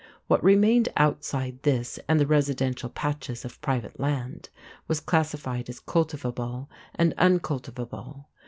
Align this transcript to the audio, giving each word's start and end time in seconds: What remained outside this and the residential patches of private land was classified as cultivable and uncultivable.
What 0.25 0.43
remained 0.43 0.89
outside 0.97 1.61
this 1.61 1.99
and 2.07 2.19
the 2.19 2.25
residential 2.25 2.89
patches 2.89 3.45
of 3.45 3.61
private 3.61 3.99
land 3.99 4.49
was 4.87 4.99
classified 4.99 5.69
as 5.69 5.79
cultivable 5.79 6.71
and 6.95 7.13
uncultivable. 7.19 8.27